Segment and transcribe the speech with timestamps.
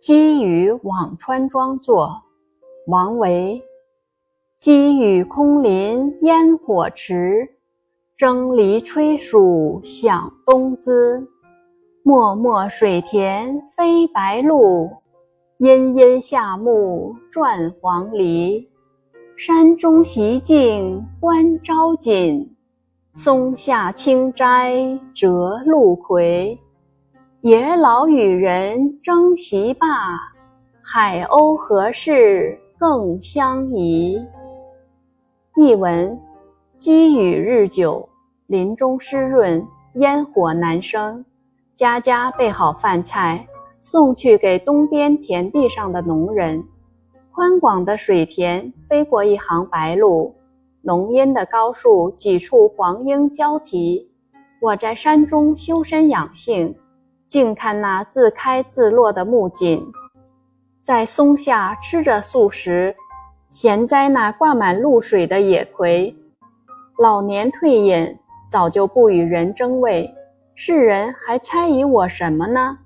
[0.00, 2.22] 积雨辋川庄作，
[2.86, 3.62] 王维。
[4.58, 7.46] 积雨空林烟火迟，
[8.16, 11.28] 蒸藜炊黍响东滋。
[12.02, 14.88] 漠漠水田飞白鹭，
[15.58, 18.66] 阴阴夏木转黄鹂。
[19.36, 22.56] 山中习静观朝锦，
[23.12, 26.58] 松下清斋折露葵。
[27.42, 29.88] 野老与人争席罢，
[30.82, 34.20] 海鸥何事更相疑。
[35.56, 36.20] 译文：
[36.76, 38.06] 积雨日久，
[38.46, 41.24] 林中湿润，烟火难生。
[41.74, 43.48] 家家备好饭菜，
[43.80, 46.62] 送去给东边田地上的农人。
[47.32, 50.34] 宽广的水田飞过一行白鹭，
[50.82, 54.10] 浓荫的高树几处黄莺交啼。
[54.60, 56.76] 我在山中修身养性。
[57.30, 59.86] 静看那自开自落的木槿，
[60.82, 62.92] 在松下吃着素食；
[63.48, 66.12] 闲摘那挂满露水的野葵。
[66.98, 70.12] 老年退隐，早就不与人争位，
[70.56, 72.76] 世人还猜疑我什么呢？